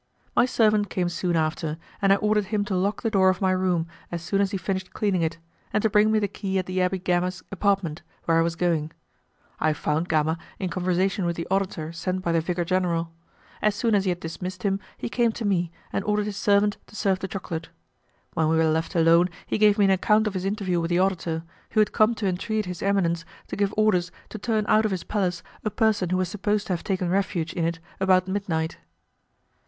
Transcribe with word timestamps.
My 0.35 0.47
servant 0.47 0.89
came 0.89 1.09
soon 1.09 1.35
after, 1.35 1.77
and 2.01 2.11
I 2.11 2.15
ordered 2.15 2.45
him 2.45 2.65
to 2.65 2.75
lock 2.75 3.03
the 3.03 3.11
door 3.11 3.29
of 3.29 3.39
my 3.39 3.51
room 3.51 3.85
as 4.11 4.23
soon 4.23 4.41
as 4.41 4.49
he 4.49 4.57
finished 4.57 4.93
cleaning 4.93 5.21
it, 5.21 5.37
and 5.71 5.83
to 5.83 5.91
bring 5.91 6.11
me 6.11 6.17
the 6.17 6.27
key 6.27 6.57
at 6.57 6.65
the 6.65 6.79
Abbé 6.79 7.03
Gama's 7.03 7.43
apartment, 7.51 8.01
where 8.25 8.39
I 8.39 8.41
was 8.41 8.55
going. 8.55 8.93
I 9.59 9.73
found 9.73 10.09
Gama 10.09 10.39
in 10.57 10.69
conversation 10.69 11.23
with 11.27 11.35
the 11.35 11.45
auditor 11.51 11.91
sent 11.93 12.23
by 12.23 12.31
the 12.31 12.41
Vicar 12.41 12.65
General. 12.65 13.11
As 13.61 13.75
soon 13.75 13.93
as 13.93 14.05
he 14.05 14.09
had 14.09 14.19
dismissed 14.19 14.63
him, 14.63 14.79
he 14.97 15.07
came 15.07 15.31
to 15.33 15.45
me, 15.45 15.71
and 15.93 16.03
ordered 16.03 16.25
his 16.25 16.35
servant 16.35 16.77
to 16.87 16.95
serve 16.95 17.19
the 17.19 17.27
chocolate. 17.27 17.69
When 18.33 18.47
we 18.49 18.57
were 18.57 18.63
left 18.63 18.95
alone 18.95 19.29
he 19.45 19.59
gave 19.59 19.77
me 19.77 19.85
an 19.85 19.91
account 19.91 20.25
of 20.25 20.33
his 20.33 20.45
interview 20.45 20.81
with 20.81 20.89
the 20.89 20.97
auditor, 20.97 21.43
who 21.73 21.79
had 21.79 21.91
come 21.91 22.15
to 22.15 22.27
entreat 22.27 22.65
his 22.65 22.81
eminence 22.81 23.23
to 23.49 23.55
give 23.55 23.71
orders 23.77 24.11
to 24.29 24.39
turn 24.39 24.65
out 24.67 24.83
of 24.83 24.89
his 24.89 25.03
palace 25.03 25.43
a 25.63 25.69
person 25.69 26.09
who 26.09 26.17
was 26.17 26.27
supposed 26.27 26.65
to 26.65 26.73
have 26.73 26.83
taken 26.83 27.07
refuge 27.09 27.53
in 27.53 27.65
it 27.65 27.77
about 27.99 28.27
midnight. 28.27 28.77